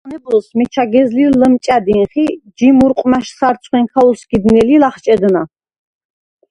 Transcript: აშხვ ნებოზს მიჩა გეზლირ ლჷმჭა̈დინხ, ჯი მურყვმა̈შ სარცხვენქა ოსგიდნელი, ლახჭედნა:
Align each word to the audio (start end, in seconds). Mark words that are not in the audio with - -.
აშხვ 0.03 0.09
ნებოზს 0.11 0.47
მიჩა 0.57 0.83
გეზლირ 0.93 1.31
ლჷმჭა̈დინხ, 1.39 2.13
ჯი 2.57 2.67
მურყვმა̈შ 2.77 3.27
სარცხვენქა 3.39 3.99
ოსგიდნელი, 4.09 4.75
ლახჭედნა: 4.81 5.41